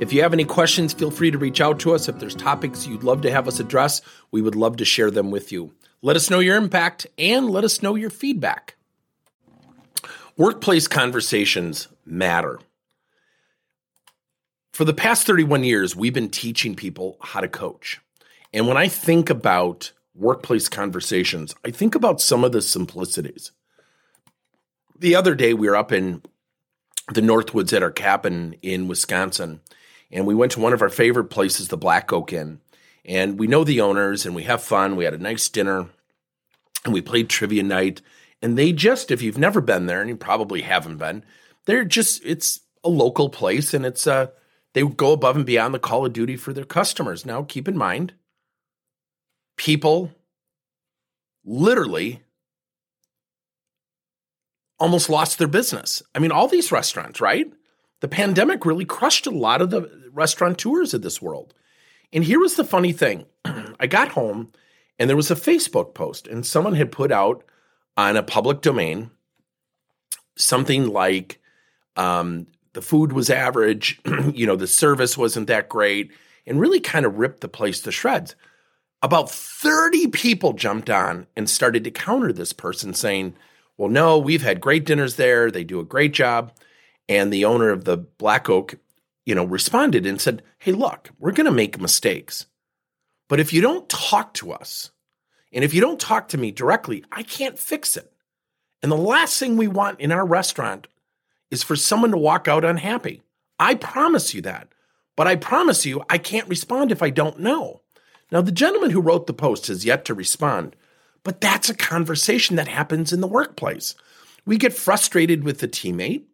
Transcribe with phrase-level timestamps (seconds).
[0.00, 2.08] If you have any questions, feel free to reach out to us.
[2.08, 4.02] If there's topics you'd love to have us address,
[4.32, 5.72] we would love to share them with you.
[6.02, 8.74] Let us know your impact and let us know your feedback.
[10.36, 12.58] Workplace conversations matter.
[14.72, 18.00] For the past 31 years, we've been teaching people how to coach.
[18.52, 23.52] And when I think about workplace conversations, I think about some of the simplicities.
[24.98, 26.22] The other day, we were up in
[27.12, 29.60] the Northwoods at our cabin in Wisconsin,
[30.14, 32.60] and we went to one of our favorite places, the Black Oak Inn.
[33.04, 34.96] And we know the owners and we have fun.
[34.96, 35.88] We had a nice dinner
[36.84, 38.00] and we played trivia night.
[38.40, 41.24] And they just, if you've never been there, and you probably haven't been,
[41.66, 44.28] they're just, it's a local place and it's, uh,
[44.72, 47.26] they go above and beyond the call of duty for their customers.
[47.26, 48.14] Now, keep in mind,
[49.56, 50.12] people
[51.44, 52.22] literally
[54.78, 56.02] almost lost their business.
[56.14, 57.52] I mean, all these restaurants, right?
[58.04, 61.54] The pandemic really crushed a lot of the restaurateurs of this world.
[62.12, 63.24] And here was the funny thing
[63.80, 64.52] I got home
[64.98, 67.44] and there was a Facebook post, and someone had put out
[67.96, 69.10] on a public domain
[70.36, 71.40] something like
[71.96, 73.98] um, the food was average,
[74.34, 76.12] you know, the service wasn't that great,
[76.46, 78.36] and really kind of ripped the place to shreds.
[79.00, 83.34] About 30 people jumped on and started to counter this person saying,
[83.78, 85.50] Well, no, we've had great dinners there.
[85.50, 86.52] They do a great job.
[87.08, 88.76] And the owner of the Black Oak,
[89.26, 92.46] you know, responded and said, Hey, look, we're going to make mistakes.
[93.28, 94.90] But if you don't talk to us,
[95.52, 98.12] and if you don't talk to me directly, I can't fix it.
[98.82, 100.88] And the last thing we want in our restaurant
[101.50, 103.22] is for someone to walk out unhappy.
[103.58, 104.68] I promise you that.
[105.16, 107.82] But I promise you, I can't respond if I don't know.
[108.32, 110.74] Now, the gentleman who wrote the post has yet to respond,
[111.22, 113.94] but that's a conversation that happens in the workplace.
[114.44, 116.24] We get frustrated with the teammate.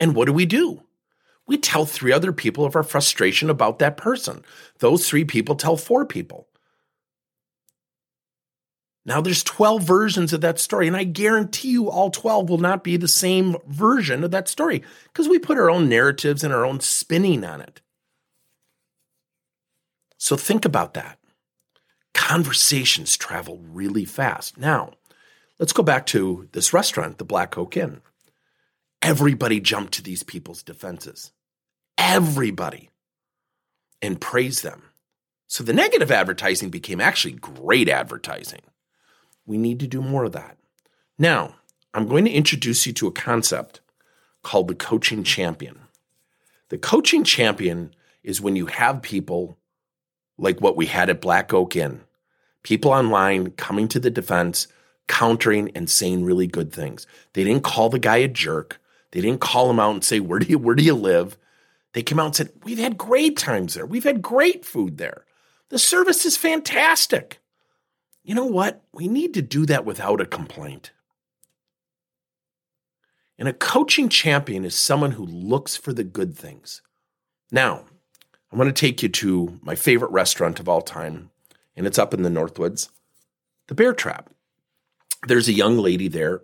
[0.00, 0.82] And what do we do?
[1.46, 4.44] We tell three other people of our frustration about that person.
[4.78, 6.48] Those three people tell four people.
[9.06, 12.82] Now there's 12 versions of that story, and I guarantee you all 12 will not
[12.82, 16.64] be the same version of that story because we put our own narratives and our
[16.64, 17.82] own spinning on it.
[20.16, 21.18] So think about that.
[22.14, 24.56] Conversations travel really fast.
[24.56, 24.92] Now,
[25.58, 28.00] let's go back to this restaurant, the Black Oak Inn
[29.04, 31.30] everybody jumped to these people's defenses.
[31.98, 32.90] Everybody.
[34.00, 34.82] And praised them.
[35.46, 38.62] So the negative advertising became actually great advertising.
[39.46, 40.56] We need to do more of that.
[41.18, 41.54] Now,
[41.92, 43.80] I'm going to introduce you to a concept
[44.42, 45.78] called the coaching champion.
[46.70, 49.58] The coaching champion is when you have people
[50.38, 52.00] like what we had at Black Oak Inn,
[52.62, 54.66] people online coming to the defense,
[55.06, 57.06] countering and saying really good things.
[57.34, 58.80] They didn't call the guy a jerk.
[59.14, 61.38] They didn't call him out and say, Where do you where do you live?
[61.92, 63.86] They came out and said, We've had great times there.
[63.86, 65.24] We've had great food there.
[65.68, 67.38] The service is fantastic.
[68.24, 68.82] You know what?
[68.92, 70.90] We need to do that without a complaint.
[73.38, 76.82] And a coaching champion is someone who looks for the good things.
[77.52, 77.84] Now,
[78.52, 81.30] I want to take you to my favorite restaurant of all time,
[81.76, 82.88] and it's up in the Northwoods,
[83.68, 84.30] the Bear Trap.
[85.28, 86.42] There's a young lady there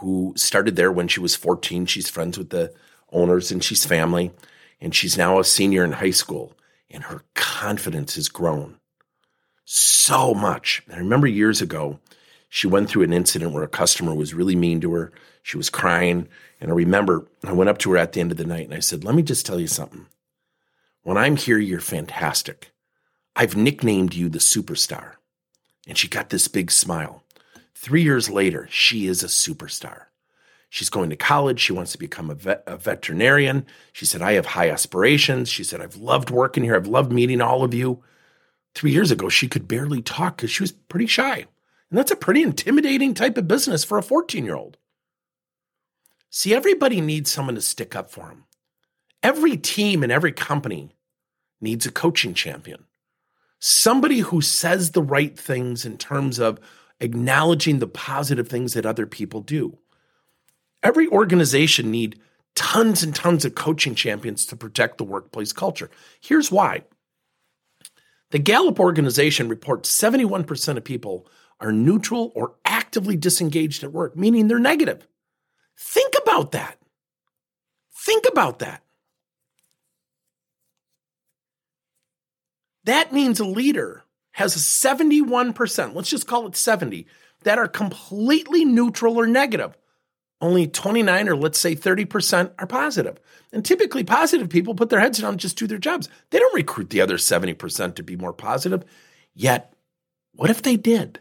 [0.00, 1.86] who started there when she was 14.
[1.86, 2.72] She's friends with the
[3.12, 4.32] owners and she's family.
[4.80, 6.54] And she's now a senior in high school.
[6.90, 8.76] And her confidence has grown
[9.64, 10.82] so much.
[10.92, 12.00] I remember years ago,
[12.48, 15.12] she went through an incident where a customer was really mean to her.
[15.42, 16.28] She was crying.
[16.60, 18.74] And I remember I went up to her at the end of the night and
[18.74, 20.06] I said, Let me just tell you something.
[21.02, 22.72] When I'm here, you're fantastic.
[23.36, 25.12] I've nicknamed you the superstar.
[25.86, 27.22] And she got this big smile.
[27.80, 30.02] Three years later, she is a superstar.
[30.68, 31.60] She's going to college.
[31.60, 33.64] She wants to become a, vet, a, veterinarian.
[33.94, 35.48] She said, I have high aspirations.
[35.48, 36.76] She said, I've loved working here.
[36.76, 38.02] I've loved meeting all of you.
[38.74, 41.46] Three years ago, she could barely talk because she was pretty shy.
[41.88, 44.76] And that's a pretty intimidating type of business for a 14 year old.
[46.28, 48.44] See, everybody needs someone to stick up for them.
[49.22, 50.94] Every team and every company
[51.62, 52.84] needs a coaching champion.
[53.58, 56.60] Somebody who says the right things in terms of
[57.00, 59.78] acknowledging the positive things that other people do.
[60.82, 62.20] Every organization need
[62.54, 65.90] tons and tons of coaching champions to protect the workplace culture.
[66.20, 66.84] Here's why.
[68.30, 71.26] The Gallup organization reports 71% of people
[71.58, 75.06] are neutral or actively disengaged at work, meaning they're negative.
[75.76, 76.78] Think about that.
[77.94, 78.82] Think about that.
[82.84, 87.06] That means a leader has 71%, let's just call it 70,
[87.42, 89.76] that are completely neutral or negative.
[90.40, 93.18] Only 29 or let's say 30% are positive.
[93.52, 96.08] And typically, positive people put their heads down and just do their jobs.
[96.30, 98.84] They don't recruit the other 70% to be more positive.
[99.34, 99.74] Yet,
[100.32, 101.20] what if they did?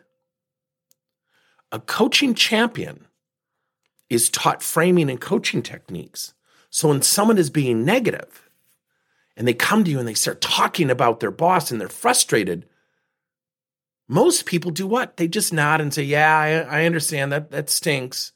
[1.71, 3.07] A coaching champion
[4.09, 6.33] is taught framing and coaching techniques.
[6.69, 8.49] So when someone is being negative
[9.35, 12.68] and they come to you and they start talking about their boss and they're frustrated,
[14.09, 15.17] most people do what?
[15.17, 17.51] They just nod and say, Yeah, I, I understand that.
[17.51, 18.33] That stinks.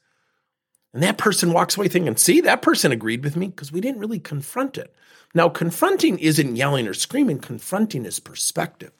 [0.94, 4.00] And that person walks away thinking, See, that person agreed with me because we didn't
[4.00, 4.94] really confront it.
[5.34, 8.92] Now, confronting isn't yelling or screaming, confronting is perspective.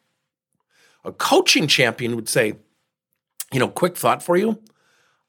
[1.04, 2.54] A coaching champion would say,
[3.52, 4.60] You know, quick thought for you.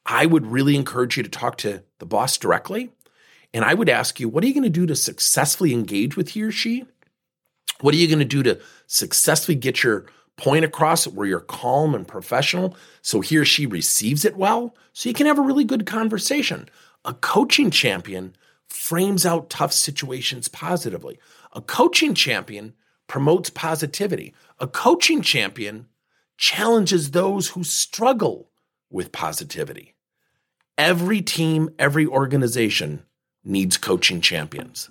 [0.04, 2.90] I would really encourage you to talk to the boss directly.
[3.54, 6.30] And I would ask you, what are you going to do to successfully engage with
[6.30, 6.84] he or she?
[7.80, 10.06] What are you going to do to successfully get your
[10.36, 14.74] point across it where you're calm and professional so he or she receives it well
[14.92, 16.68] so you can have a really good conversation.
[17.04, 18.34] A coaching champion
[18.68, 21.18] frames out tough situations positively.
[21.52, 22.74] A coaching champion
[23.06, 24.34] promotes positivity.
[24.58, 25.86] A coaching champion
[26.36, 28.50] challenges those who struggle
[28.90, 29.94] with positivity.
[30.76, 33.04] Every team, every organization
[33.44, 34.90] needs coaching champions.